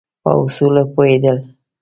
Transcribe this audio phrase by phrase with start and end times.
[0.23, 1.37] په اصولو پوهېدل.